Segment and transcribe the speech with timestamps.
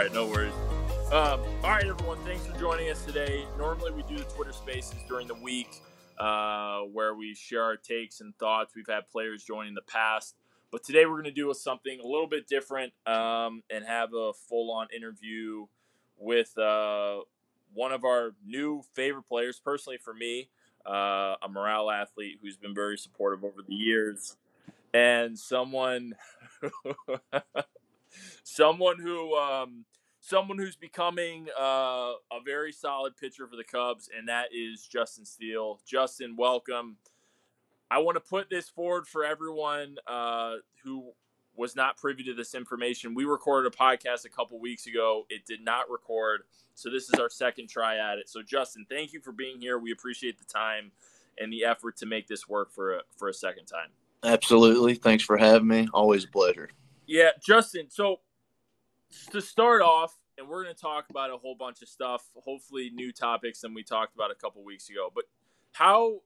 [0.00, 0.54] Right, no worries.
[1.12, 3.44] Um, all right, everyone, thanks for joining us today.
[3.58, 5.82] Normally, we do the Twitter Spaces during the week,
[6.18, 8.74] uh, where we share our takes and thoughts.
[8.74, 10.36] We've had players join in the past,
[10.72, 14.32] but today we're going to do something a little bit different um, and have a
[14.48, 15.66] full-on interview
[16.16, 17.18] with uh,
[17.74, 19.60] one of our new favorite players.
[19.62, 20.48] Personally, for me,
[20.86, 24.38] uh, a morale athlete who's been very supportive over the years,
[24.94, 26.14] and someone,
[28.44, 29.34] someone who.
[29.36, 29.84] Um,
[30.20, 35.24] someone who's becoming uh, a very solid pitcher for the Cubs, and that is Justin
[35.24, 35.80] Steele.
[35.86, 36.96] Justin, welcome.
[37.90, 41.10] I want to put this forward for everyone uh, who
[41.56, 43.14] was not privy to this information.
[43.14, 45.26] We recorded a podcast a couple weeks ago.
[45.28, 46.42] It did not record,
[46.74, 48.28] so this is our second try at it.
[48.28, 49.78] So, Justin, thank you for being here.
[49.78, 50.92] We appreciate the time
[51.38, 53.88] and the effort to make this work for a, for a second time.
[54.22, 54.94] Absolutely.
[54.94, 55.88] Thanks for having me.
[55.92, 56.68] Always a pleasure.
[57.10, 57.90] Yeah, Justin.
[57.90, 58.20] So
[59.32, 62.88] to start off, and we're going to talk about a whole bunch of stuff, hopefully
[62.94, 65.10] new topics than we talked about a couple weeks ago.
[65.12, 65.24] But
[65.72, 66.20] how,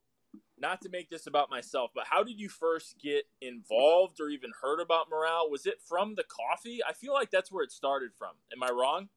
[0.59, 4.51] not to make this about myself, but how did you first get involved or even
[4.61, 5.51] heard about morale?
[5.51, 6.81] Was it from the coffee?
[6.87, 8.33] I feel like that's where it started from.
[8.53, 9.09] Am I wrong?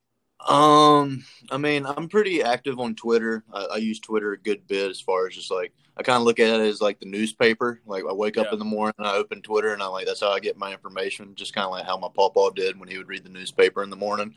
[0.47, 3.43] Um, I mean, I'm pretty active on Twitter.
[3.51, 6.23] I, I use Twitter a good bit as far as just like I kind of
[6.23, 7.81] look at it as like the newspaper.
[7.85, 10.21] Like I wake up in the morning, and I open Twitter, and I like that's
[10.21, 11.33] how I get my information.
[11.35, 13.89] Just kind of like how my papa did when he would read the newspaper in
[13.89, 14.33] the morning.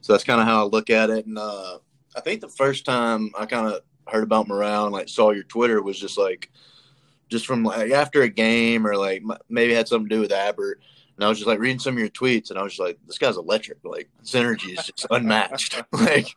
[0.00, 1.26] So that's kind of how I look at it.
[1.26, 1.78] And uh,
[2.14, 5.44] I think the first time I kind of heard about morale and like saw your
[5.44, 6.50] Twitter was just like
[7.28, 10.80] just from like after a game or like maybe had something to do with Albert
[11.18, 12.96] and I was just like reading some of your tweets, and I was just like,
[13.08, 13.78] "This guy's electric.
[13.82, 16.28] Like his energy is just unmatched." like,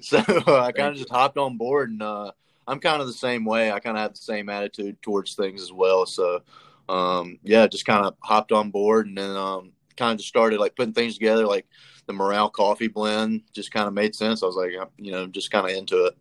[0.00, 2.32] so uh, I kind of just hopped on board, and uh,
[2.70, 3.72] I'm kind of the same way.
[3.72, 6.06] I kind of have the same attitude towards things as well.
[6.06, 6.42] So,
[6.88, 10.60] um, yeah, just kind of hopped on board, and then um, kind of just started
[10.60, 11.66] like putting things together, like
[12.06, 13.42] the morale coffee blend.
[13.52, 14.42] Just kind of made sense.
[14.42, 16.16] I was like, you know, just kind of into it.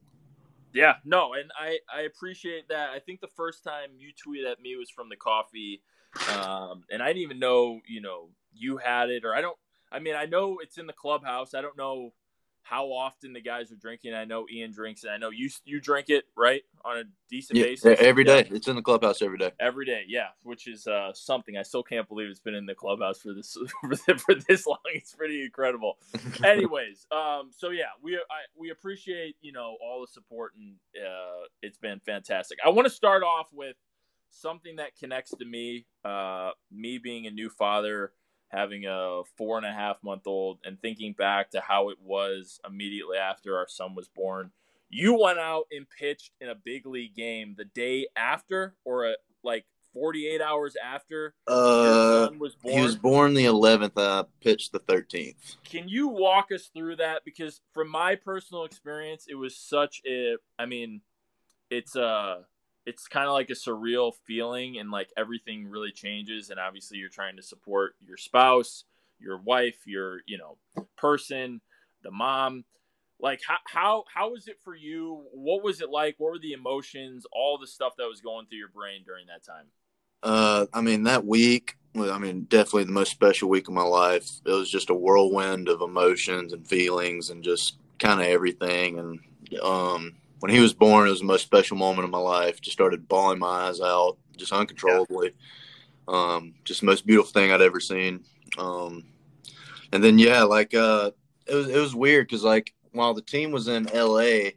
[0.73, 2.89] Yeah, no, and I I appreciate that.
[2.89, 5.81] I think the first time you tweeted at me was from the coffee
[6.35, 9.57] um, and I didn't even know, you know, you had it, or I don't.
[9.91, 11.53] I mean, I know it's in the clubhouse.
[11.53, 12.13] I don't know
[12.61, 14.13] how often the guys are drinking.
[14.13, 17.57] I know Ian drinks, and I know you you drink it right on a decent
[17.57, 18.45] yeah, basis every day.
[18.49, 18.55] Yeah.
[18.55, 19.51] It's in the clubhouse every day.
[19.59, 22.75] Every day, yeah, which is uh, something I still can't believe it's been in the
[22.75, 23.57] clubhouse for this
[24.17, 24.77] for this long.
[24.93, 25.97] It's pretty incredible.
[26.43, 31.47] Anyways, um, so yeah, we I, we appreciate you know all the support, and uh,
[31.61, 32.59] it's been fantastic.
[32.65, 33.75] I want to start off with
[34.31, 38.11] something that connects to me, uh, me being a new father,
[38.49, 42.59] having a four and a half month old, and thinking back to how it was
[42.67, 44.51] immediately after our son was born.
[44.89, 49.13] You went out and pitched in a big league game the day after, or a,
[49.43, 52.75] like 48 hours after uh, your son was born.
[52.75, 53.91] He was born the 11th.
[53.97, 55.57] I pitched the 13th.
[55.63, 57.23] Can you walk us through that?
[57.25, 60.35] Because from my personal experience, it was such a.
[60.57, 61.01] I mean,
[61.69, 62.45] it's a.
[62.85, 67.09] It's kind of like a surreal feeling and like everything really changes and obviously you're
[67.09, 68.85] trying to support your spouse
[69.19, 70.57] your wife your you know
[70.97, 71.62] person
[72.03, 72.63] the mom.
[73.19, 75.23] Like how how how was it for you?
[75.34, 76.16] What was it like?
[76.18, 77.25] What were the emotions?
[77.31, 79.66] All the stuff that was going through your brain during that time?
[80.23, 84.29] Uh i mean that week i mean definitely the most special week of my life.
[84.45, 89.19] It was just a whirlwind of emotions and feelings and just kind of everything and
[89.62, 92.61] um when he was born, it was the most special moment of my life.
[92.61, 95.33] Just started bawling my eyes out, just uncontrollably.
[96.07, 96.13] Yeah.
[96.35, 98.23] Um, just the most beautiful thing I'd ever seen.
[98.57, 99.03] Um,
[99.91, 101.11] and then yeah, like uh,
[101.45, 104.53] it was it was weird because like while the team was in L.A.,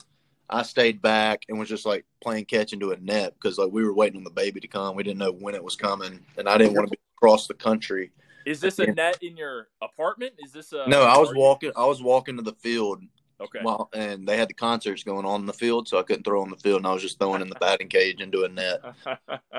[0.49, 3.85] I stayed back and was just like playing catch into a net because like we
[3.85, 4.97] were waiting on the baby to come.
[4.97, 7.55] We didn't know when it was coming, and I didn't want to be across the
[7.55, 8.13] country.
[8.45, 10.35] Is this a net in your apartment?
[10.39, 11.03] Is this a no?
[11.03, 11.73] I was walking.
[11.77, 13.03] I was walking to the field
[13.43, 13.59] Okay.
[13.65, 16.43] Well, and they had the concerts going on in the field, so I couldn't throw
[16.43, 18.81] on the field, and I was just throwing in the batting cage into a net.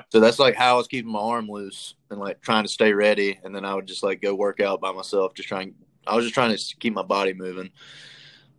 [0.10, 2.94] so that's like how I was keeping my arm loose and like trying to stay
[2.94, 5.76] ready, and then I would just like go work out by myself, just trying.
[6.08, 7.72] I was just trying to keep my body moving,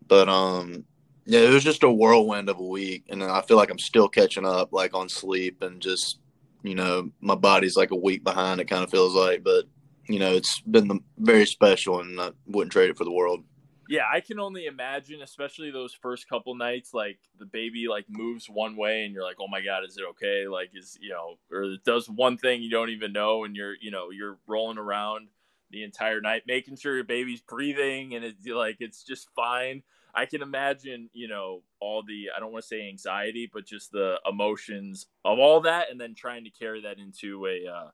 [0.07, 0.85] but um,
[1.25, 4.09] yeah, it was just a whirlwind of a week, and I feel like I'm still
[4.09, 6.19] catching up, like on sleep, and just
[6.63, 8.61] you know, my body's like a week behind.
[8.61, 9.65] It kind of feels like, but
[10.07, 13.43] you know, it's been the, very special, and I wouldn't trade it for the world
[13.89, 18.49] yeah, I can only imagine, especially those first couple nights, like the baby like moves
[18.49, 20.47] one way and you're like, oh my god, is it okay?
[20.49, 23.75] Like, is you know, or it does one thing you don't even know, and you're
[23.81, 25.29] you know you're rolling around
[25.71, 29.83] the entire night, making sure your baby's breathing and it's like it's just fine.
[30.15, 33.91] I can imagine, you know, all the I don't want to say anxiety, but just
[33.91, 37.91] the emotions of all that, and then trying to carry that into a uh,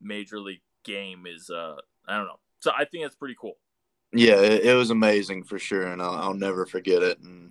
[0.00, 1.76] major league game is uh,
[2.06, 2.38] I don't know.
[2.60, 3.56] So I think that's pretty cool.
[4.14, 7.18] Yeah, it, it was amazing for sure, and I'll, I'll, never forget it.
[7.20, 7.50] And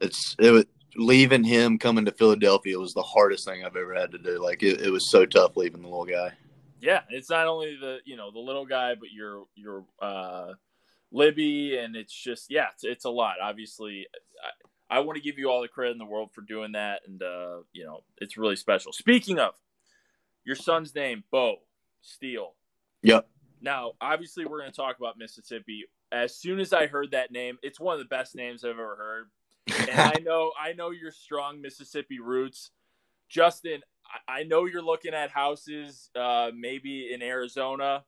[0.00, 0.64] it's it was
[0.94, 4.42] leaving him coming to Philadelphia was the hardest thing I've ever had to do.
[4.42, 6.32] Like it, it was so tough leaving the little guy.
[6.80, 10.52] Yeah, it's not only the you know the little guy, but your your uh,
[11.10, 13.36] Libby, and it's just yeah, it's, it's a lot.
[13.42, 14.06] Obviously,
[14.90, 17.02] I, I want to give you all the credit in the world for doing that,
[17.06, 18.92] and uh, you know it's really special.
[18.92, 19.54] Speaking of
[20.44, 21.56] your son's name, Bo
[22.00, 22.54] Steele.
[23.02, 23.28] Yep.
[23.60, 25.84] Now, obviously, we're going to talk about Mississippi.
[26.12, 28.96] As soon as I heard that name, it's one of the best names I've ever
[28.96, 29.30] heard.
[29.88, 32.70] And I know, I know your strong Mississippi roots,
[33.28, 33.80] Justin.
[34.28, 38.04] I know you're looking at houses, uh, maybe in Arizona.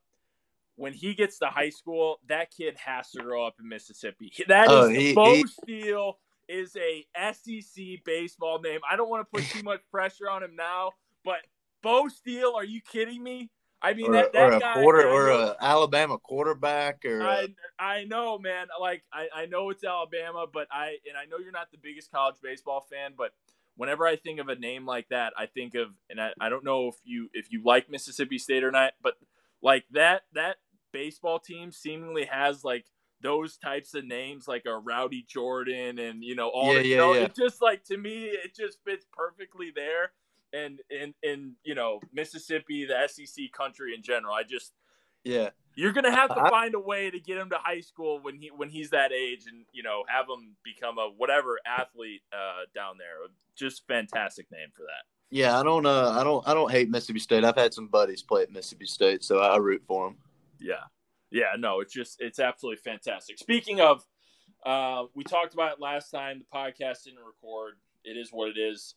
[0.76, 4.32] When he gets to high school, that kid has to grow up in Mississippi.
[4.46, 5.44] That is oh, is he, Bo he...
[5.46, 6.18] Steele
[6.48, 8.80] is a SEC baseball name.
[8.88, 10.92] I don't want to put too much pressure on him now,
[11.24, 11.38] but
[11.82, 13.50] Bo Steele, are you kidding me?
[13.80, 17.48] I mean, or, that, that or a guy, quarter or a Alabama quarterback or I
[17.78, 18.66] I know, man.
[18.80, 22.10] Like I, I know it's Alabama, but I and I know you're not the biggest
[22.10, 23.32] college baseball fan, but
[23.76, 26.64] whenever I think of a name like that, I think of and I, I don't
[26.64, 29.14] know if you if you like Mississippi State or not, but
[29.62, 30.56] like that that
[30.92, 32.86] baseball team seemingly has like
[33.20, 36.90] those types of names like a Rowdy Jordan and you know all yeah, the, yeah,
[36.90, 37.20] you know, yeah.
[37.22, 40.12] it just like to me it just fits perfectly there
[40.52, 44.34] and in in you know Mississippi, the SEC country in general.
[44.34, 44.72] I just
[45.24, 48.20] yeah, you're gonna have to I, find a way to get him to high school
[48.20, 52.22] when he when he's that age, and you know have him become a whatever athlete
[52.32, 53.28] uh, down there.
[53.56, 55.04] Just fantastic name for that.
[55.30, 57.44] Yeah, I don't uh I don't I don't hate Mississippi State.
[57.44, 60.16] I've had some buddies play at Mississippi State, so I root for them.
[60.60, 60.84] Yeah,
[61.30, 63.38] yeah, no, it's just it's absolutely fantastic.
[63.38, 64.04] Speaking of,
[64.64, 66.38] uh, we talked about it last time.
[66.40, 67.74] The podcast didn't record.
[68.04, 68.94] It is what it is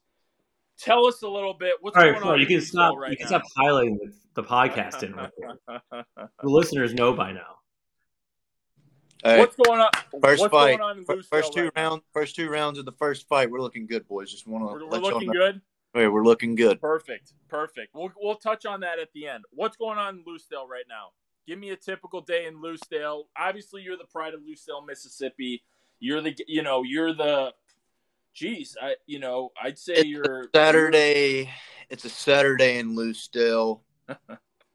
[0.81, 1.75] tell us a little bit.
[1.81, 2.39] What's All right, going on?
[2.39, 2.97] You can stop.
[2.97, 3.39] Right you can now?
[3.39, 5.03] stop highlighting the, the podcast.
[5.03, 5.11] In.
[5.91, 7.57] the listeners know by now.
[9.23, 9.39] Right.
[9.39, 9.89] What's going on?
[10.21, 10.81] First What's fight.
[10.81, 12.03] On first two right rounds.
[12.11, 13.51] First two rounds of the first fight.
[13.51, 14.31] We're looking good, boys.
[14.31, 14.85] Just want to.
[14.85, 15.61] We're, we're looking good.
[15.95, 16.81] Yeah, we're looking good.
[16.81, 17.33] Perfect.
[17.47, 17.93] Perfect.
[17.93, 19.43] We'll we'll touch on that at the end.
[19.51, 21.09] What's going on in Lucedale right now?
[21.47, 23.23] Give me a typical day in Lucedale.
[23.37, 25.63] Obviously, you're the pride of Lucedale, Mississippi.
[25.99, 27.53] You're the you know you're the
[28.33, 31.49] geez, I you know I'd say it's you're Saturday.
[31.89, 33.81] It's a Saturday in Lucedale.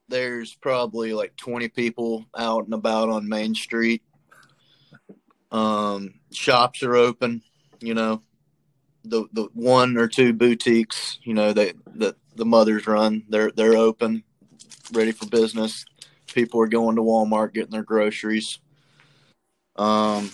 [0.09, 4.03] There's probably like 20 people out and about on Main Street.
[5.51, 7.41] Um, shops are open.
[7.79, 8.21] You know,
[9.03, 11.19] the the one or two boutiques.
[11.23, 13.23] You know, they the the mothers run.
[13.29, 14.23] They're they're open,
[14.93, 15.85] ready for business.
[16.33, 18.59] People are going to Walmart getting their groceries.
[19.75, 20.31] Um,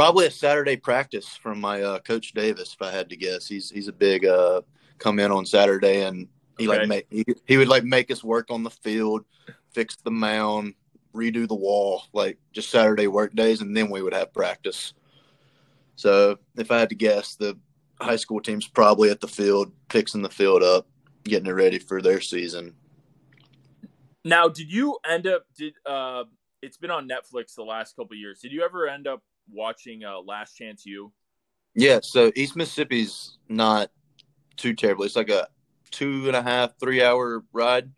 [0.00, 3.46] Probably a Saturday practice from my uh, coach Davis, if I had to guess.
[3.46, 4.62] He's he's a big uh,
[4.96, 6.26] come in on Saturday, and
[6.56, 6.78] he okay.
[6.78, 9.26] like make, he, he would like make us work on the field,
[9.74, 10.72] fix the mound,
[11.14, 14.94] redo the wall, like just Saturday work days, and then we would have practice.
[15.96, 17.58] So if I had to guess, the
[18.00, 20.86] high school team's probably at the field, fixing the field up,
[21.24, 22.74] getting it ready for their season.
[24.24, 25.44] Now, did you end up?
[25.58, 26.24] Did uh,
[26.62, 28.40] it's been on Netflix the last couple years?
[28.40, 31.12] Did you ever end up watching uh, Last Chance U?
[31.74, 33.90] Yeah, so East Mississippi's not
[34.56, 35.04] too terrible.
[35.04, 35.48] It's like a
[35.90, 37.90] two and a half, three hour ride.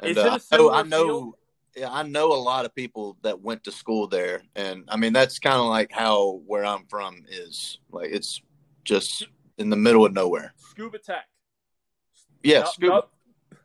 [0.00, 1.34] And, uh, I know, I know
[1.76, 5.12] yeah, I know a lot of people that went to school there, and I mean
[5.12, 7.78] that's kind of like how where I'm from is.
[7.90, 8.42] Like it's
[8.84, 9.26] just
[9.58, 10.52] in the middle of nowhere.
[10.76, 11.26] Scooba Tech.
[12.42, 12.88] Yeah, no, Scooba.
[12.88, 13.02] No,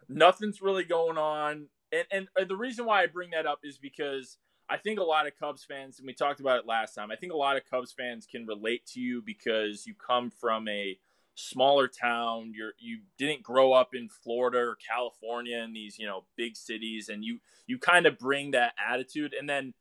[0.09, 4.37] nothing's really going on, and and the reason why I bring that up is because
[4.69, 7.15] I think a lot of Cubs fans, and we talked about it last time, I
[7.15, 10.97] think a lot of Cubs fans can relate to you because you come from a
[11.35, 12.53] smaller town.
[12.55, 17.09] You're you didn't grow up in Florida or California in these, you know, big cities,
[17.09, 19.35] and you you kind of bring that attitude.
[19.37, 19.73] And then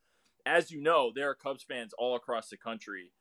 [0.44, 3.12] as you know, there are Cubs fans all across the country.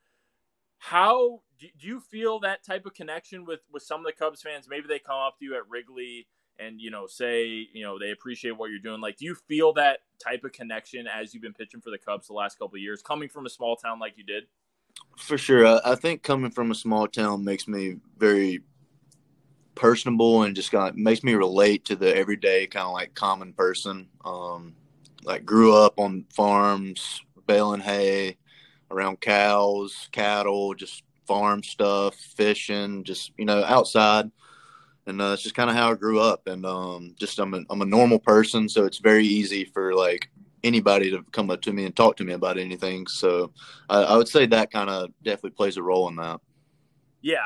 [0.78, 4.68] How do, you feel that type of connection with with some of the Cubs fans?
[4.70, 6.28] Maybe they come up to you at Wrigley
[6.60, 9.74] and you know say you know they appreciate what you're doing like do you feel
[9.74, 12.82] that type of connection as you've been pitching for the cubs the last couple of
[12.82, 14.44] years coming from a small town like you did?
[15.18, 15.80] For sure.
[15.86, 18.62] I think coming from a small town makes me very
[19.76, 23.54] personable and just kind of makes me relate to the everyday kind of like common
[23.54, 24.08] person.
[24.24, 24.76] Um
[25.24, 28.38] like grew up on farms baling hay
[28.92, 34.30] around cows cattle just farm stuff fishing just you know outside
[35.06, 36.48] and uh, it's just kind of how I grew up.
[36.48, 40.30] And um, just I'm a, I'm a normal person, so it's very easy for like
[40.64, 43.08] anybody to come up to me and talk to me about anything.
[43.08, 43.52] So
[43.90, 46.40] I, I would say that kind of definitely plays a role in that.
[47.22, 47.40] Yeah,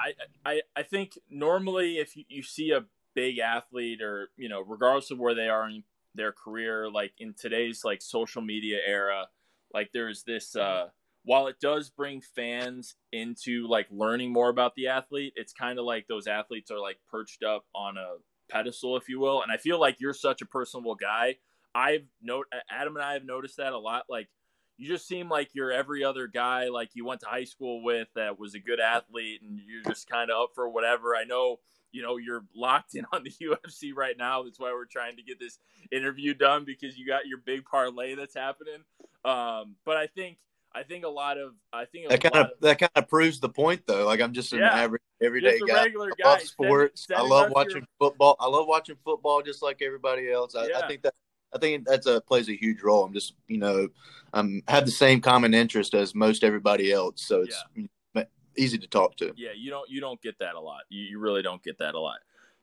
[0.45, 4.61] I, I, I think normally if you, you see a big athlete or you know
[4.61, 5.83] regardless of where they are in
[6.15, 9.27] their career, like in today's like social media era,
[9.73, 10.87] like there's this uh
[11.27, 15.83] while it does bring fans into like learning more about the athlete, it's kind of
[15.83, 18.15] like those athletes are like perched up on a
[18.49, 19.41] pedestal, if you will.
[19.41, 21.35] And I feel like you're such a personable guy.
[21.75, 24.05] I've note Adam and I have noticed that a lot.
[24.07, 24.29] Like
[24.77, 28.07] you just seem like you're every other guy like you went to high school with
[28.15, 31.13] that was a good athlete and you're just kind of up for whatever.
[31.13, 31.59] I know,
[31.91, 34.43] you know, you're locked in on the UFC right now.
[34.43, 35.59] That's why we're trying to get this
[35.91, 38.85] interview done because you got your big parlay that's happening.
[39.25, 40.37] Um, but I think
[40.77, 43.39] I think a lot of I think that kind of, of, that kind of proves
[43.39, 44.05] the point though.
[44.05, 45.85] Like I'm just an yeah, average everyday guy.
[45.85, 47.07] Regular I love sports.
[47.15, 47.87] I love watching your...
[47.97, 48.35] football.
[48.39, 50.53] I love watching football just like everybody else.
[50.53, 50.77] I, yeah.
[50.83, 51.15] I, think that
[51.51, 53.03] I think that's a plays a huge role.
[53.03, 53.87] I'm just you know
[54.33, 58.23] I'm have the same common interest as most everybody else, so it's yeah.
[58.55, 59.33] easy to talk to.
[59.35, 60.81] Yeah, you don't you don't get that a lot.
[60.89, 62.19] You, you really don't get that a lot.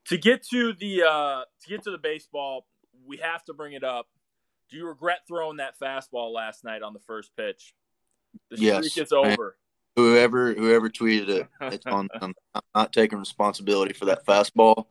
[0.07, 2.67] To get to the uh to get to the baseball,
[3.05, 4.07] we have to bring it up.
[4.71, 7.75] Do you regret throwing that fastball last night on the first pitch?
[8.51, 9.57] The yes, streak is over.
[9.97, 12.35] Whoever whoever tweeted it, it's on them.
[12.55, 14.87] I'm not taking responsibility for that fastball.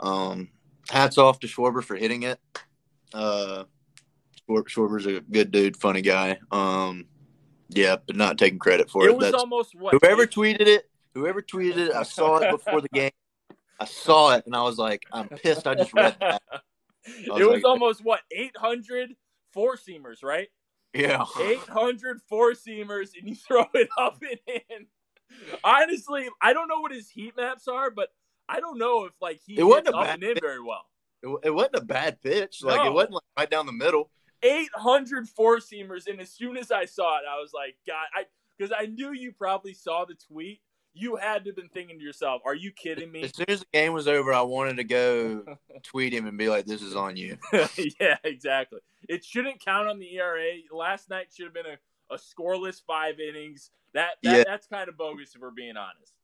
[0.00, 0.48] Um,
[0.88, 2.40] hats off to Schwarber for hitting it.
[3.12, 3.64] Uh,
[4.48, 6.38] Schwarber's a good dude, funny guy.
[6.50, 7.06] Um,
[7.68, 9.10] yeah, but not taking credit for it.
[9.10, 10.90] It was That's, almost what whoever tweeted it.
[11.14, 13.12] Whoever tweeted it, I saw it before the game.
[13.78, 15.66] I saw it and I was like, I'm pissed.
[15.66, 16.42] I just read that.
[17.28, 19.14] Was it was like, almost what 800
[19.52, 20.48] four seamers, right?
[20.94, 21.24] Yeah.
[21.40, 24.86] 800 four seamers, and you throw it up and in.
[25.64, 28.10] Honestly, I don't know what his heat maps are, but
[28.48, 30.86] I don't know if like he it wasn't up and in very well.
[31.22, 32.62] It, it, wasn't a bad pitch.
[32.62, 32.86] Like no.
[32.86, 34.10] it wasn't like right down the middle.
[34.42, 38.24] 800 four seamers, and as soon as I saw it, I was like, God, I
[38.56, 40.60] because I knew you probably saw the tweet.
[40.94, 43.60] You had to have been thinking to yourself, "Are you kidding me?" As soon as
[43.60, 45.44] the game was over, I wanted to go
[45.82, 47.36] tweet him and be like, "This is on you."
[48.00, 48.80] yeah, exactly.
[49.08, 50.52] It shouldn't count on the ERA.
[50.72, 53.70] Last night should have been a, a scoreless five innings.
[53.92, 54.44] That, that yeah.
[54.46, 56.14] that's kind of bogus if we're being honest.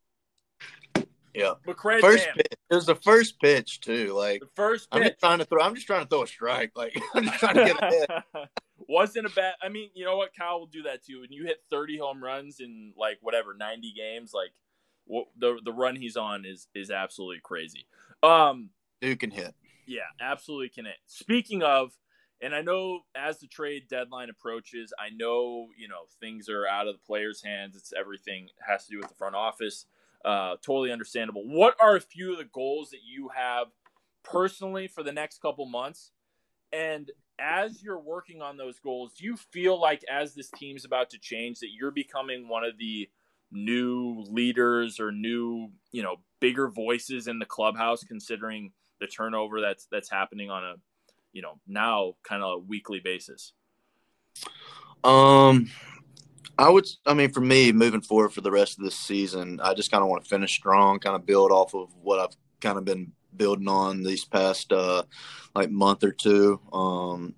[1.34, 1.54] Yeah.
[1.64, 4.12] But credit first pitch, it was the first pitch too.
[4.14, 5.00] Like the first pitch.
[5.00, 6.72] I'm just trying to throw I'm just trying to throw a strike.
[6.74, 8.48] Like I'm just trying to get ahead.
[8.90, 11.20] Wasn't a bad I mean, you know what, Kyle will do that too.
[11.20, 14.50] When you hit thirty home runs in like whatever, ninety games, like
[15.38, 17.86] the the run he's on is is absolutely crazy.
[18.24, 18.70] Um
[19.00, 19.54] Dude can hit.
[19.86, 20.96] Yeah, absolutely can hit.
[21.06, 21.92] Speaking of
[22.42, 26.88] and I know as the trade deadline approaches, I know, you know, things are out
[26.88, 27.76] of the players' hands.
[27.76, 29.86] It's everything has to do with the front office.
[30.24, 31.46] Uh, totally understandable.
[31.46, 33.68] What are a few of the goals that you have
[34.24, 36.10] personally for the next couple months?
[36.72, 41.10] And as you're working on those goals, do you feel like as this team's about
[41.10, 43.08] to change that you're becoming one of the
[43.50, 49.86] new leaders or new, you know, bigger voices in the clubhouse considering the turnover that's
[49.90, 50.74] that's happening on a,
[51.32, 53.52] you know, now kind of weekly basis?
[55.02, 55.70] Um
[56.58, 56.86] I would.
[57.06, 60.02] I mean, for me, moving forward for the rest of this season, I just kind
[60.02, 63.12] of want to finish strong, kind of build off of what I've kind of been
[63.36, 65.02] building on these past uh,
[65.54, 66.60] like month or two.
[66.72, 67.34] Um,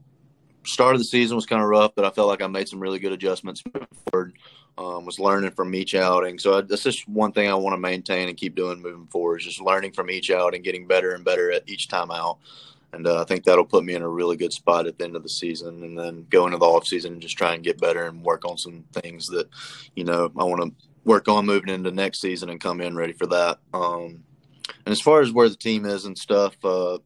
[0.65, 2.81] start of the season was kind of rough, but I felt like I made some
[2.81, 3.63] really good adjustments
[4.11, 4.35] forward.
[4.79, 7.79] Um, was learning from each outing, so I, that's just one thing I want to
[7.79, 9.41] maintain and keep doing moving forward.
[9.41, 12.39] Is just learning from each outing, and getting better and better at each time out
[12.93, 15.17] and uh, I think that'll put me in a really good spot at the end
[15.17, 17.81] of the season, and then go into the off season and just try and get
[17.81, 19.49] better and work on some things that,
[19.97, 20.73] you know, I want to
[21.05, 23.59] work on moving into next season and come in ready for that.
[23.73, 24.23] Um,
[24.85, 26.99] and as far as where the team is and stuff, uh,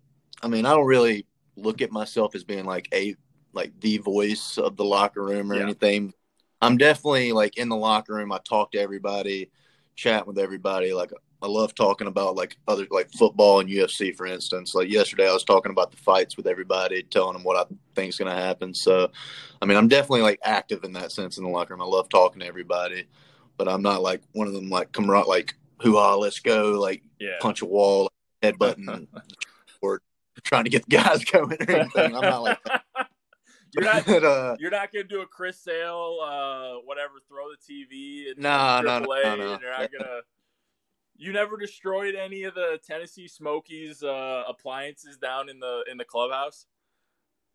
[0.42, 3.14] I mean, I don't really look at myself as being like a
[3.52, 5.62] like the voice of the locker room or yeah.
[5.62, 6.12] anything.
[6.60, 8.32] I'm definitely like in the locker room.
[8.32, 9.50] I talk to everybody,
[9.94, 10.92] chat with everybody.
[10.92, 14.74] Like I love talking about like other like football and UFC, for instance.
[14.74, 18.10] Like yesterday, I was talking about the fights with everybody, telling them what I think
[18.10, 18.72] is going to happen.
[18.72, 19.10] So,
[19.60, 21.82] I mean, I'm definitely like active in that sense in the locker room.
[21.82, 23.06] I love talking to everybody,
[23.58, 27.36] but I'm not like one of them like right like hoo let's go, like yeah.
[27.40, 28.10] punch a wall,
[28.42, 29.08] head button,
[29.80, 30.00] or
[30.42, 32.14] trying to get the guys going or anything.
[32.14, 32.82] I'm not like that.
[33.74, 38.30] You're not, uh, you're not gonna do a Chris Sale, uh, whatever, throw the TV
[38.30, 39.52] and no, no, no, no, no.
[39.52, 40.20] And you're not gonna
[41.18, 46.04] you never destroyed any of the Tennessee Smokies uh, appliances down in the in the
[46.04, 46.66] clubhouse?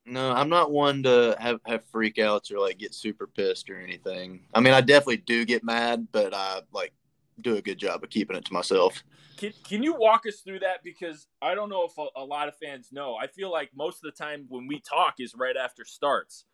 [0.05, 4.41] No, I'm not one to have have freakouts or like get super pissed or anything.
[4.53, 6.93] I mean, I definitely do get mad, but I like
[7.41, 9.03] do a good job of keeping it to myself.
[9.37, 10.83] Can Can you walk us through that?
[10.83, 13.15] Because I don't know if a, a lot of fans know.
[13.15, 16.45] I feel like most of the time when we talk is right after starts,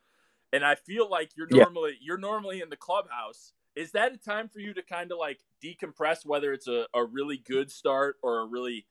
[0.52, 2.06] and I feel like you're normally yeah.
[2.06, 5.38] you're normally in the clubhouse is that a time for you to kind of like
[5.62, 8.86] decompress whether it's a, a really good start or a really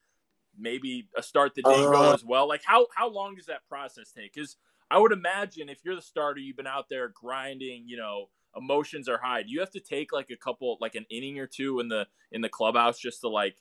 [0.58, 3.68] maybe a start that didn't uh, go as well like how how long does that
[3.68, 4.56] process take because
[4.90, 9.08] I would imagine if you're the starter, you've been out there grinding, you know, emotions
[9.08, 9.44] are high.
[9.44, 12.08] Do you have to take like a couple, like an inning or two in the
[12.32, 13.56] in the clubhouse just to like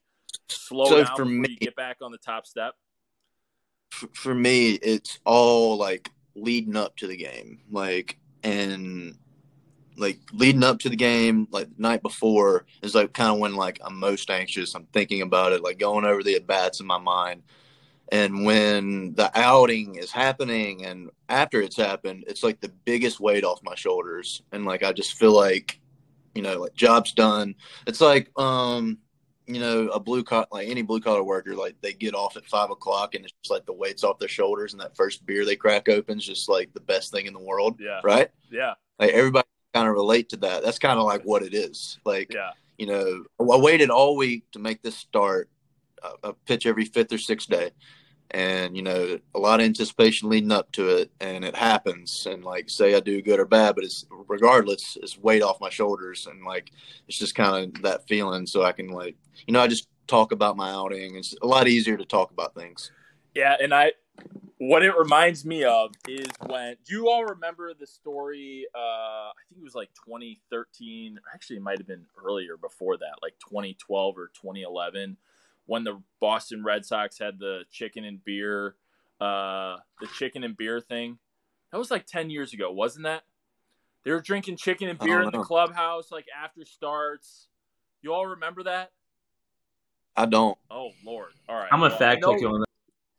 [0.48, 2.74] slow so down for me, you get back on the top step?
[3.90, 9.16] For, for me, it's all like leading up to the game, like and
[9.96, 13.54] like leading up to the game, like the night before is like kind of when
[13.54, 14.74] like I'm most anxious.
[14.74, 17.42] I'm thinking about it, like going over the at bats in my mind.
[18.12, 23.44] And when the outing is happening and after it's happened, it's like the biggest weight
[23.44, 24.42] off my shoulders.
[24.52, 25.80] And like I just feel like,
[26.34, 27.56] you know, like job's done.
[27.86, 28.98] It's like um,
[29.46, 32.46] you know, a blue collar like any blue collar worker, like they get off at
[32.46, 35.44] five o'clock and it's just like the weight's off their shoulders and that first beer
[35.44, 37.80] they crack open is just like the best thing in the world.
[37.80, 38.00] Yeah.
[38.04, 38.28] Right?
[38.50, 38.74] Yeah.
[38.98, 40.62] Like everybody kind of relate to that.
[40.62, 41.98] That's kind of like what it is.
[42.04, 42.50] Like, yeah.
[42.78, 45.48] you know, I waited all week to make this start.
[46.02, 47.70] I pitch every fifth or sixth day,
[48.30, 52.26] and you know, a lot of anticipation leading up to it, and it happens.
[52.26, 55.70] And like, say I do good or bad, but it's regardless, it's weight off my
[55.70, 56.70] shoulders, and like,
[57.08, 58.46] it's just kind of that feeling.
[58.46, 61.16] So I can like, you know, I just talk about my outing.
[61.16, 62.90] It's a lot easier to talk about things.
[63.34, 63.92] Yeah, and I
[64.58, 69.42] what it reminds me of is when do you all remember the story uh i
[69.48, 74.16] think it was like 2013 actually it might have been earlier before that like 2012
[74.16, 75.16] or 2011
[75.66, 78.76] when the boston red sox had the chicken and beer
[79.20, 81.18] uh the chicken and beer thing.
[81.72, 83.24] That was like 10 years ago wasn't that?
[84.04, 87.48] They were drinking chicken and beer in the clubhouse like after starts.
[88.02, 88.92] You all remember that?
[90.16, 90.56] I don't.
[90.70, 91.32] Oh lord.
[91.48, 91.68] All right.
[91.70, 92.66] I'm a fact check on that.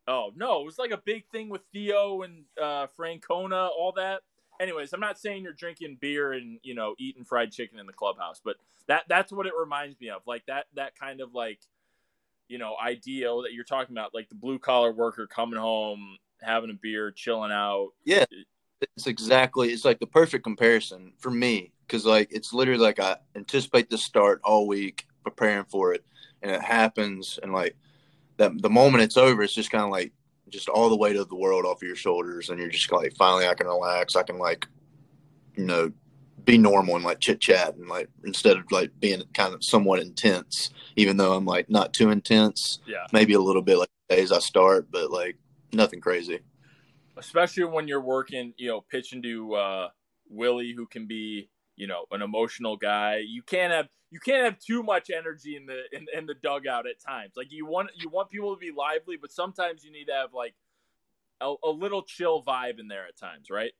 [0.07, 4.21] Oh no, it was like a big thing with Theo and uh, Francona, all that.
[4.59, 7.93] Anyways, I'm not saying you're drinking beer and you know eating fried chicken in the
[7.93, 8.55] clubhouse, but
[8.87, 10.21] that that's what it reminds me of.
[10.25, 11.59] Like that that kind of like
[12.47, 16.69] you know ideal that you're talking about, like the blue collar worker coming home, having
[16.69, 17.89] a beer, chilling out.
[18.05, 18.25] Yeah,
[18.81, 23.17] it's exactly it's like the perfect comparison for me because like it's literally like I
[23.35, 26.05] anticipate the start all week, preparing for it,
[26.41, 27.75] and it happens, and like
[28.37, 30.13] that the moment it's over, it's just kind of like
[30.49, 33.15] just all the weight of the world off of your shoulders, and you're just like,
[33.15, 34.15] finally, I can relax.
[34.15, 34.67] I can like,
[35.55, 35.91] you know,
[36.47, 39.99] be normal and like chit chat, and like instead of like being kind of somewhat
[39.99, 42.79] intense, even though I'm like not too intense.
[42.87, 45.37] Yeah, maybe a little bit like days I start, but like
[45.73, 46.39] nothing crazy.
[47.17, 49.87] Especially when you're working, you know, pitching to uh,
[50.29, 53.17] Willie, who can be you know an emotional guy.
[53.27, 56.87] You can't have you can't have too much energy in the in, in the dugout
[56.87, 57.33] at times.
[57.35, 60.33] Like you want you want people to be lively, but sometimes you need to have
[60.33, 60.55] like
[61.41, 63.73] a, a little chill vibe in there at times, right?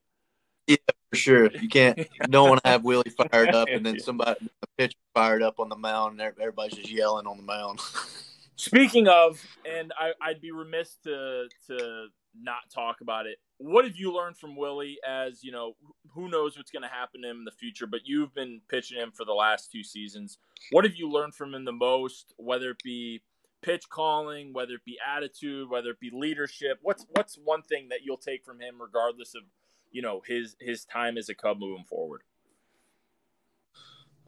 [0.67, 0.75] Yeah,
[1.09, 1.51] for sure.
[1.51, 2.07] You can't.
[2.29, 5.69] Don't want to have Willie fired up, and then somebody the pitch fired up on
[5.69, 7.79] the mound, and everybody's just yelling on the mound.
[8.55, 9.39] Speaking of,
[9.71, 12.07] and I, I'd be remiss to to
[12.39, 13.37] not talk about it.
[13.57, 14.97] What have you learned from Willie?
[15.07, 15.73] As you know,
[16.13, 18.97] who knows what's going to happen to him in the future, but you've been pitching
[18.97, 20.37] him for the last two seasons.
[20.71, 22.33] What have you learned from him the most?
[22.37, 23.21] Whether it be
[23.61, 26.79] pitch calling, whether it be attitude, whether it be leadership.
[26.81, 29.43] What's what's one thing that you'll take from him, regardless of
[29.91, 32.21] you know his his time as a Cub moving forward?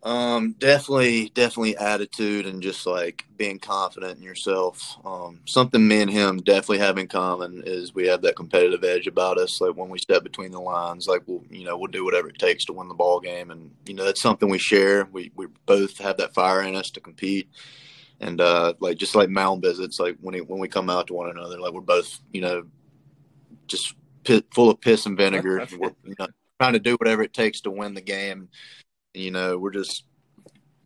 [0.02, 4.98] Um, definitely, definitely attitude and just like being confident in yourself.
[5.04, 9.08] Um, something me and him definitely have in common is we have that competitive edge
[9.08, 9.60] about us.
[9.60, 12.40] Like when we step between the lines, like we'll, you know, we'll do whatever it
[12.40, 15.06] takes to win the ball game, and you know that's something we share.
[15.12, 17.50] We we both have that fire in us to compete,
[18.22, 21.14] and uh, like just like mound visits, like when he, when we come out to
[21.14, 22.64] one another, like we're both, you know,
[23.68, 25.66] just pit, full of piss and vinegar.
[25.78, 26.28] we're you know,
[26.60, 28.50] trying to do whatever it takes to win the game
[29.14, 30.06] you know, we're just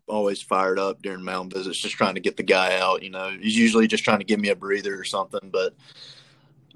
[0.06, 3.02] always fired up during mound visits, just trying to get the guy out.
[3.02, 5.50] You know, he's usually just trying to give me a breather or something.
[5.50, 5.74] But,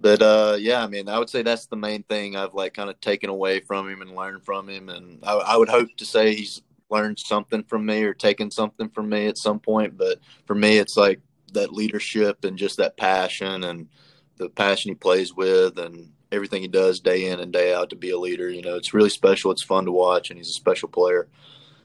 [0.00, 2.90] but uh, yeah, I mean, I would say that's the main thing I've like kind
[2.90, 4.88] of taken away from him and learned from him.
[4.88, 8.88] And I, I would hope to say he's learned something from me or taken something
[8.88, 9.98] from me at some point.
[9.98, 11.20] But for me, it's like
[11.52, 13.88] that leadership and just that passion and
[14.36, 17.96] the passion he plays with and everything he does day in and day out to
[17.96, 18.48] be a leader.
[18.48, 19.50] You know, it's really special.
[19.50, 21.28] It's fun to watch, and he's a special player.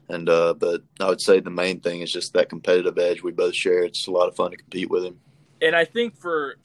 [0.08, 3.32] And uh, but I would say the main thing is just that competitive edge we
[3.32, 3.84] both share.
[3.84, 5.20] It's a lot of fun to compete with him.
[5.62, 6.56] And I think for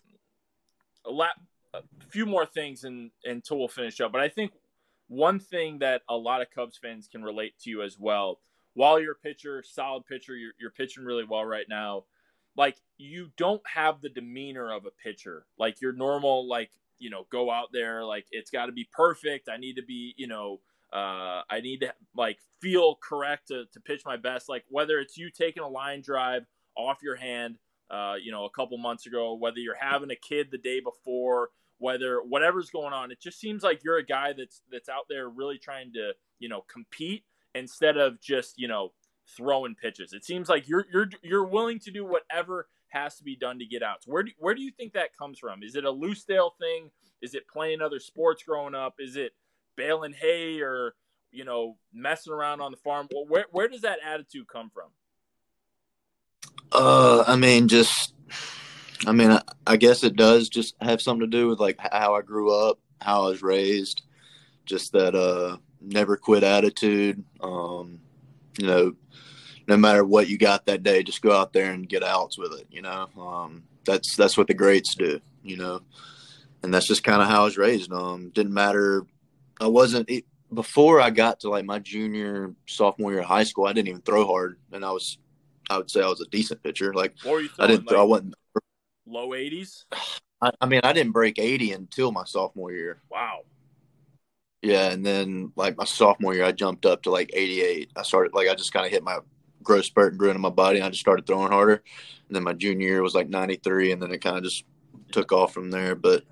[1.06, 1.32] a lot,
[1.74, 4.12] a few more things, and until we'll finish up.
[4.12, 4.52] But I think
[5.08, 8.40] one thing that a lot of Cubs fans can relate to you as well.
[8.74, 12.06] While you're a pitcher, solid pitcher, you're, you're pitching really well right now.
[12.56, 17.26] Like you don't have the demeanor of a pitcher, like your normal like you know,
[17.32, 19.50] go out there like it's got to be perfect.
[19.50, 20.60] I need to be, you know,
[20.94, 24.50] uh, I need to like feel correct to, to pitch my best.
[24.50, 26.44] Like whether it's you taking a line drive
[26.76, 27.58] off your hand,
[27.90, 31.50] uh, you know, a couple months ago, whether you're having a kid the day before,
[31.80, 33.12] whether whatever's going on.
[33.12, 36.50] It just seems like you're a guy that's that's out there really trying to you
[36.50, 37.24] know compete
[37.56, 38.92] instead of just you know
[39.36, 40.14] throwing pitches.
[40.14, 43.66] It seems like you're you're you're willing to do whatever has to be done to
[43.66, 44.04] get out.
[44.04, 45.64] So where do where do you think that comes from?
[45.64, 46.92] Is it a Lucedale thing?
[47.22, 48.96] Is it playing other sports growing up?
[49.00, 49.34] Is it
[49.76, 50.96] baling hay or
[51.32, 53.08] you know messing around on the farm?
[53.14, 54.90] Well, where where does that attitude come from?
[56.72, 58.14] Uh, I mean, just
[59.06, 62.16] I mean, I, I guess it does just have something to do with like how
[62.16, 64.04] I grew up, how I was raised,
[64.66, 67.24] just that uh never quit attitude.
[67.42, 68.00] Um,
[68.60, 68.94] you know,
[69.68, 72.54] no matter what you got that day, just go out there and get outs with
[72.54, 72.68] it.
[72.72, 75.20] You know, um, that's that's what the greats do.
[75.44, 75.82] You know,
[76.64, 77.92] and that's just kind of how I was raised.
[77.92, 79.06] Um, didn't matter.
[79.62, 83.66] I wasn't it, before I got to like my junior sophomore year of high school.
[83.66, 85.18] I didn't even throw hard, and I was,
[85.70, 86.94] I would say I was a decent pitcher.
[86.94, 88.36] Like I didn't, like, I wasn't
[89.06, 89.86] low eighties.
[90.42, 93.02] I, I mean, I didn't break eighty until my sophomore year.
[93.12, 93.42] Wow.
[94.62, 97.92] Yeah, and then like my sophomore year, I jumped up to like 88.
[97.96, 99.20] I started like I just kind of hit my
[99.64, 100.80] growth spurt and grew into my body.
[100.80, 101.84] And I just started throwing harder.
[102.28, 104.66] And then my junior year was like 93, and then it kind of just
[105.12, 105.96] took off from there.
[105.96, 106.24] But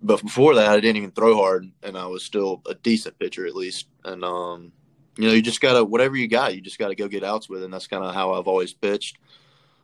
[0.00, 3.46] but before that, I didn't even throw hard, and I was still a decent pitcher
[3.46, 3.88] at least.
[4.04, 4.72] And um,
[5.18, 7.62] you know, you just gotta whatever you got, you just gotta go get outs with,
[7.62, 9.18] and that's kind of how I've always pitched.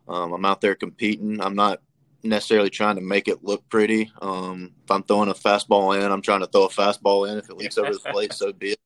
[0.08, 1.40] Um, I'm out there competing.
[1.40, 1.80] I'm not
[2.22, 4.10] necessarily trying to make it look pretty.
[4.20, 7.38] Um, if I'm throwing a fastball in, I'm trying to throw a fastball in.
[7.38, 8.80] If it leaks over the plate, so be it.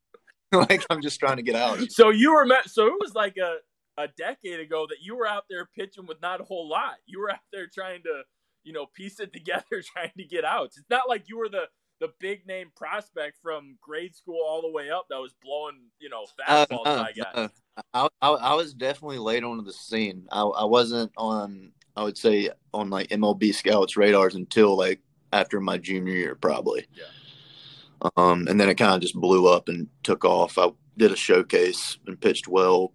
[0.53, 1.91] like I'm just trying to get out.
[1.91, 2.69] So you were met.
[2.69, 3.57] So it was like a
[3.97, 6.97] a decade ago that you were out there pitching with not a whole lot.
[7.07, 8.23] You were out there trying to,
[8.65, 10.79] you know, piece it together, trying to get outs.
[10.79, 11.65] It's not like you were the
[12.01, 16.09] the big name prospect from grade school all the way up that was blowing, you
[16.09, 17.25] know, fastballs uh, uh, by guys.
[17.35, 17.49] Uh,
[17.95, 20.27] I, I, I was definitely late onto the scene.
[20.31, 25.01] I, I wasn't on, I would say, on like MLB scouts radars until like
[25.33, 26.87] after my junior year, probably.
[26.95, 28.11] Yeah.
[28.17, 30.59] Um, and then it kind of just blew up and took off.
[30.59, 32.93] I did a showcase and pitched well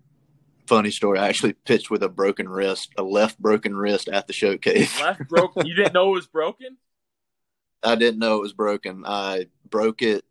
[0.69, 1.17] funny story.
[1.17, 5.01] I actually pitched with a broken wrist, a left broken wrist at the showcase.
[5.01, 5.65] Left broken.
[5.65, 6.77] you didn't know it was broken?
[7.83, 9.03] I didn't know it was broken.
[9.05, 10.23] I broke it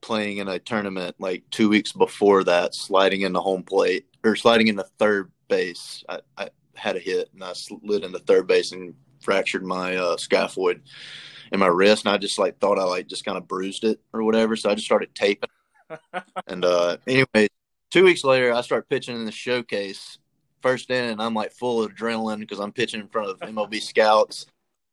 [0.00, 4.66] playing in a tournament like two weeks before that, sliding into home plate or sliding
[4.68, 6.02] into third base.
[6.08, 10.16] I, I had a hit and I slid into third base and fractured my uh,
[10.16, 10.80] scaphoid
[11.52, 12.06] in my wrist.
[12.06, 14.56] And I just like thought I like just kind of bruised it or whatever.
[14.56, 15.50] So I just started taping.
[16.46, 17.48] and uh, anyway,
[17.90, 20.18] two weeks later, I start pitching in the showcase.
[20.62, 24.46] First inning, I'm like full of adrenaline because I'm pitching in front of MLB scouts.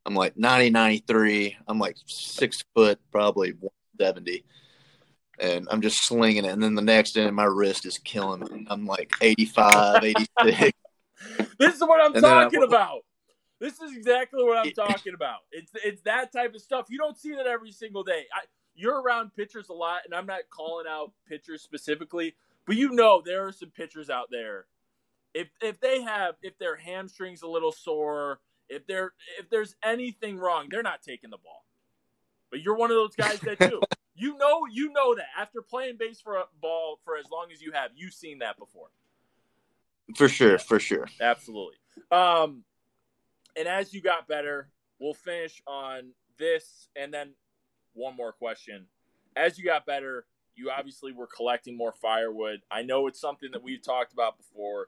[0.05, 1.57] I'm like 90, 93.
[1.67, 4.43] I'm like six foot, probably 170.
[5.39, 6.51] And I'm just slinging it.
[6.51, 8.67] And then the next inning, my wrist is killing me.
[8.69, 10.71] I'm like 85, 86.
[11.59, 13.01] this is what I'm and talking I, about.
[13.59, 15.39] This is exactly what I'm talking about.
[15.51, 16.87] It's it's that type of stuff.
[16.89, 18.25] You don't see that every single day.
[18.33, 18.41] I,
[18.75, 23.21] you're around pitchers a lot, and I'm not calling out pitchers specifically, but you know
[23.25, 24.65] there are some pitchers out there.
[25.33, 30.37] If if they have if their hamstrings a little sore, if they're if there's anything
[30.37, 31.65] wrong, they're not taking the ball.
[32.51, 33.81] But you're one of those guys that do.
[34.15, 37.91] you know you know that after playing baseball for for as long as you have,
[37.95, 38.89] you've seen that before.
[40.15, 41.07] For sure, for sure.
[41.19, 41.75] Absolutely.
[42.11, 42.63] Um
[43.57, 47.33] and as you got better, we'll finish on this and then
[47.93, 48.85] one more question.
[49.35, 52.61] As you got better, you obviously were collecting more firewood.
[52.71, 54.87] I know it's something that we've talked about before.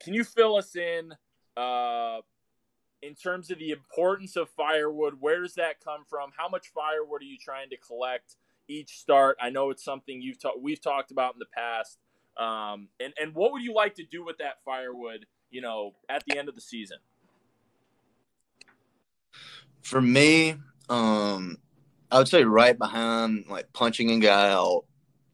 [0.00, 1.12] Can you fill us in
[1.56, 2.18] uh,
[3.02, 5.14] in terms of the importance of firewood?
[5.20, 6.30] Where does that come from?
[6.36, 8.36] How much firewood are you trying to collect
[8.68, 9.36] each start?
[9.40, 11.98] I know it's something you've ta- we've talked about in the past.
[12.36, 15.26] Um, and and what would you like to do with that firewood?
[15.50, 16.98] You know, at the end of the season.
[19.82, 20.56] For me,
[20.88, 21.58] um,
[22.10, 24.84] I would say right behind like punching a guy out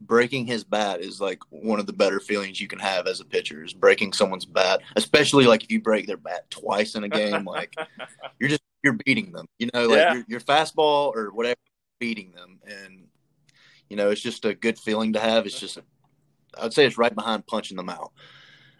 [0.00, 3.24] breaking his bat is like one of the better feelings you can have as a
[3.24, 7.08] pitcher is breaking someone's bat, especially like if you break their bat twice in a
[7.08, 7.74] game, like
[8.40, 9.46] you're just you're beating them.
[9.58, 10.14] You know, like yeah.
[10.14, 11.56] your, your fastball or whatever,
[11.98, 13.06] beating them, and
[13.88, 15.46] you know it's just a good feeling to have.
[15.46, 15.78] It's just
[16.58, 18.12] I'd say it's right behind punching them out.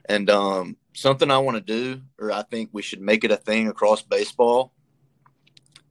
[0.09, 3.37] And um, something I want to do, or I think we should make it a
[3.37, 4.73] thing across baseball,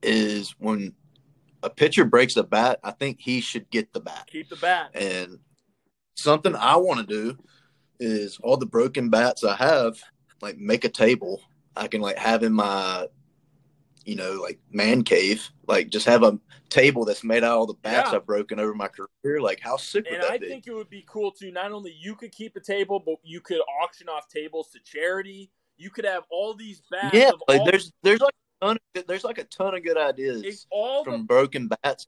[0.02, 0.94] is when
[1.62, 4.28] a pitcher breaks a bat, I think he should get the bat.
[4.30, 4.90] Keep the bat.
[4.94, 5.38] And
[6.14, 7.38] something I want to do
[7.98, 10.00] is all the broken bats I have,
[10.40, 11.42] like make a table.
[11.76, 13.06] I can like have in my,
[14.04, 17.66] you know, like man cave, like just have a table that's made out of all
[17.66, 18.16] the bats yeah.
[18.16, 19.40] I've broken over my career.
[19.40, 20.48] Like how sick and would that I be?
[20.48, 21.50] think it would be cool too.
[21.52, 25.50] Not only you could keep a table, but you could auction off tables to charity.
[25.76, 27.14] You could have all these bats.
[27.14, 28.78] Yeah, like there's there's like ton.
[28.94, 32.06] Of, there's like a ton of good ideas It's all from the, broken bats.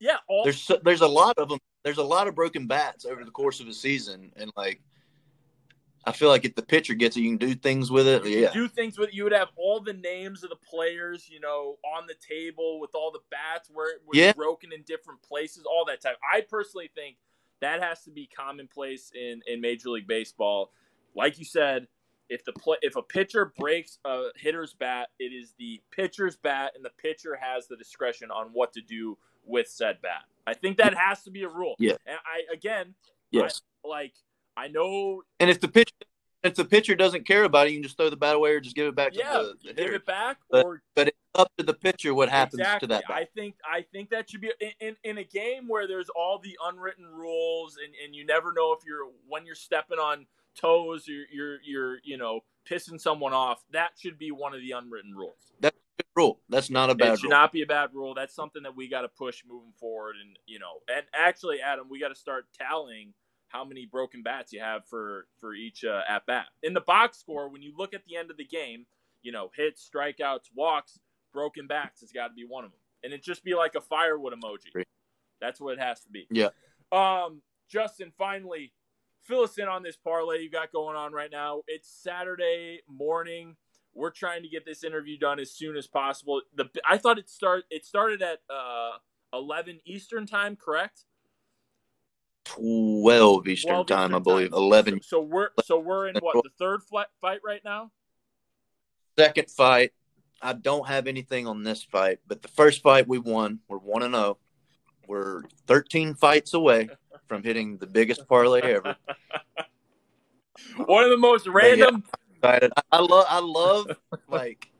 [0.00, 1.58] yeah, all There's so, there's a lot of them.
[1.84, 4.80] There's a lot of broken bats over the course of a season, and like
[6.08, 8.24] I feel like if the pitcher gets it, you can do things with it.
[8.24, 9.14] you Yeah, do things with it.
[9.14, 12.90] you would have all the names of the players, you know, on the table with
[12.94, 14.32] all the bats where it was Yeah.
[14.32, 16.16] broken in different places, all that type.
[16.32, 17.16] I personally think
[17.60, 20.72] that has to be commonplace in in Major League Baseball.
[21.14, 21.88] Like you said,
[22.28, 26.72] if the play, if a pitcher breaks a hitter's bat, it is the pitcher's bat,
[26.76, 30.24] and the pitcher has the discretion on what to do with said bat.
[30.46, 31.74] I think that has to be a rule.
[31.78, 31.96] Yeah.
[32.06, 32.94] And I again,
[33.30, 33.62] yes.
[33.82, 34.14] like
[34.58, 35.94] I know And if the pitcher
[36.44, 38.60] if the pitcher doesn't care about it, you can just throw the bat away or
[38.60, 41.18] just give it back yeah, to the, the give it back But- or But it's
[41.34, 42.86] up to the pitcher what happens exactly.
[42.88, 43.16] to that bat.
[43.16, 46.38] I think I think that should be in, in, in a game where there's all
[46.38, 51.06] the unwritten rules and, and you never know if you're when you're stepping on toes
[51.06, 53.64] you're you're you're you know pissing someone off.
[53.72, 55.52] That should be one of the unwritten rules.
[55.60, 55.72] Good
[56.14, 56.40] rule.
[56.48, 57.30] That's not a bad it should rule.
[57.30, 58.14] not be a bad rule.
[58.14, 60.16] That's something that we got to push moving forward.
[60.20, 63.14] And you know, and actually, Adam, we got to start tallying
[63.48, 67.18] how many broken bats you have for for each uh, at bat in the box
[67.18, 67.48] score.
[67.48, 68.86] When you look at the end of the game,
[69.22, 70.98] you know, hits, strikeouts, walks,
[71.32, 73.80] broken bats has got to be one of them, and it just be like a
[73.80, 74.84] firewood emoji.
[75.40, 76.26] That's what it has to be.
[76.30, 76.48] Yeah.
[76.90, 78.72] Um, Justin, finally,
[79.24, 81.62] fill us in on this parlay you got going on right now.
[81.66, 83.56] It's Saturday morning.
[83.94, 86.42] We're trying to get this interview done as soon as possible.
[86.54, 88.98] The I thought it start it started at uh,
[89.32, 91.04] eleven Eastern time, correct?
[92.48, 94.50] Twelve Eastern 12 time, I believe.
[94.50, 94.58] time.
[94.58, 97.90] Eleven So, so we're so we're in what the third fight right now.
[99.16, 99.92] second fight.
[100.40, 103.58] I don't have anything on this fight, but the first fight we won.
[103.68, 104.38] We're one and zero.
[105.06, 106.88] We're thirteen fights away
[107.26, 108.96] from hitting the biggest parlay ever.
[110.86, 112.02] One of the most random.
[112.36, 112.72] Excited.
[112.76, 113.26] I, I love.
[113.28, 113.90] I love
[114.28, 114.70] like.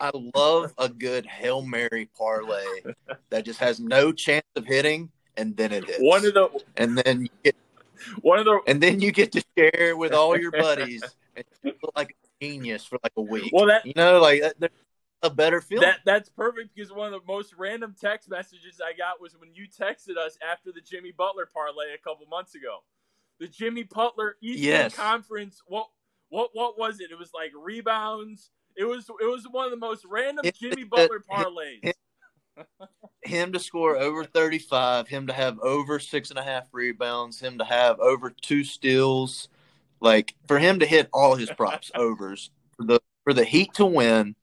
[0.00, 2.94] I love a good hail mary parlay
[3.28, 5.98] that just has no chance of hitting, and then it hits.
[6.00, 7.56] One of the and then you get,
[8.20, 11.02] one of the and then you get to share with all your buddies,
[11.34, 13.50] and feel like a genius for like a week.
[13.52, 14.70] well that you know, like that,
[15.22, 15.88] a better feeling.
[15.88, 19.50] That that's perfect because one of the most random text messages I got was when
[19.54, 22.78] you texted us after the Jimmy Butler parlay a couple months ago.
[23.38, 24.94] The Jimmy Butler Eastern Yes.
[24.94, 25.62] Conference.
[25.66, 25.88] What
[26.28, 27.10] what what was it?
[27.10, 28.50] It was like rebounds.
[28.76, 31.92] It was it was one of the most random Jimmy Butler parlays.
[33.22, 37.58] Him to score over 35, him to have over six and a half rebounds, him
[37.58, 39.48] to have over two steals,
[40.00, 43.84] like for him to hit all his props overs for the for the Heat to
[43.84, 44.34] win,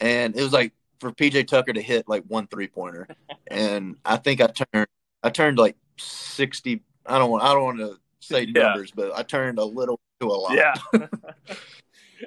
[0.00, 3.08] and it was like for PJ Tucker to hit like one three pointer,
[3.48, 4.88] and I think I turned
[5.22, 6.82] I turned like sixty.
[7.04, 8.62] I don't want I don't want to say Yeah.
[8.62, 10.54] numbers, but I turned a little to a lot.
[10.54, 10.74] Yeah.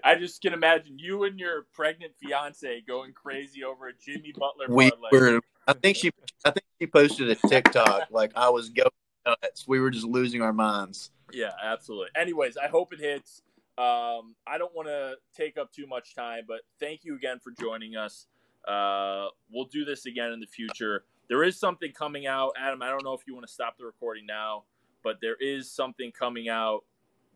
[0.03, 4.67] I just can imagine you and your pregnant fiance going crazy over a Jimmy Butler
[4.69, 5.09] we parlay.
[5.11, 5.41] were.
[5.67, 6.11] I think she.
[6.45, 8.89] I think she posted a TikTok like I was going
[9.25, 9.67] nuts.
[9.67, 11.11] We were just losing our minds.
[11.31, 12.09] Yeah, absolutely.
[12.15, 13.41] Anyways, I hope it hits.
[13.77, 17.53] Um, I don't want to take up too much time, but thank you again for
[17.59, 18.27] joining us.
[18.67, 21.05] Uh, we'll do this again in the future.
[21.29, 22.81] There is something coming out, Adam.
[22.81, 24.63] I don't know if you want to stop the recording now,
[25.03, 26.83] but there is something coming out.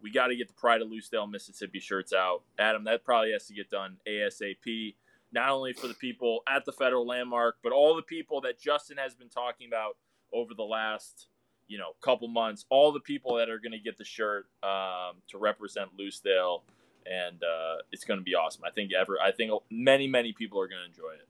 [0.04, 2.84] We got to get the Pride of Lucedale, Mississippi shirts out, Adam.
[2.84, 4.96] That probably has to get done ASAP.
[5.32, 8.98] Not only for the people at the federal landmark, but all the people that Justin
[8.98, 9.98] has been talking about
[10.32, 11.28] over the last
[11.68, 15.16] you know couple months all the people that are going to get the shirt um,
[15.30, 16.62] to represent Lucedale
[17.06, 20.60] and uh, it's going to be awesome I think ever I think many many people
[20.60, 21.28] are going to enjoy it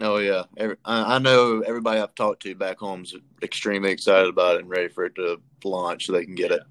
[0.00, 4.60] Oh yeah, Every, I, know everybody I've talked to back home's extremely excited about it
[4.60, 6.62] and ready for it to launch so they can get it.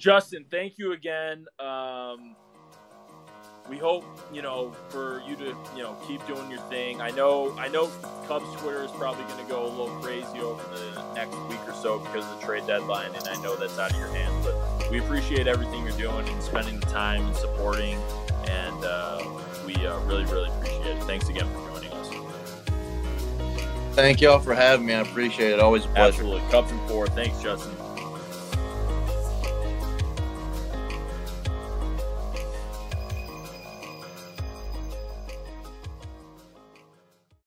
[0.00, 1.46] Justin thank you again.
[1.58, 2.34] Um,
[3.68, 7.02] we hope you know for you to you know keep doing your thing.
[7.02, 7.88] I know I know
[8.26, 11.74] Cubs Twitter is probably going to go a little crazy over the next week or
[11.74, 14.90] so because of the trade deadline and I know that's out of your hands but
[14.90, 17.98] we appreciate everything you're doing and spending the time and supporting
[18.48, 19.22] and uh,
[19.66, 21.02] we uh, really really appreciate it.
[21.02, 22.08] Thanks again for joining us.
[23.94, 24.94] Thank y'all for having me.
[24.94, 25.60] I appreciate it.
[25.60, 26.22] Always a pleasure.
[26.22, 26.50] absolutely.
[26.50, 27.06] Cubs and four.
[27.08, 27.79] Thanks Justin